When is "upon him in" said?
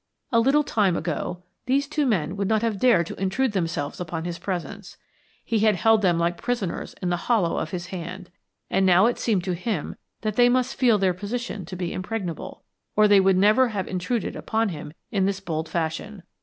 14.35-15.27